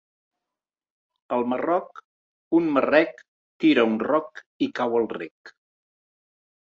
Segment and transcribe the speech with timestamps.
[1.35, 2.01] Al Marroc
[2.61, 3.21] un marrec
[3.65, 5.55] tira un roc i cau al rec